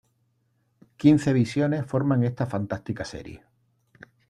[0.97, 3.45] Quince visiones forman esta fantástica serie.